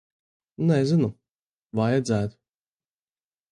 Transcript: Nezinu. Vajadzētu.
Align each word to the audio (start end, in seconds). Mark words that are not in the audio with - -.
Nezinu. 0.69 1.09
Vajadzētu. 1.81 2.35